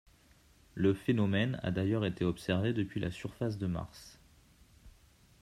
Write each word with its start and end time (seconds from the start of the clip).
Le 0.73 0.95
phénomène 0.95 1.59
a 1.61 1.69
d'ailleurs 1.69 2.05
été 2.07 2.25
observé 2.25 2.73
depuis 2.73 2.99
la 2.99 3.11
surface 3.11 3.59
de 3.59 3.67
Mars. 3.67 4.19